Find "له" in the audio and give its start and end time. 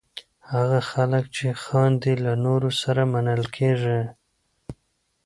2.25-2.33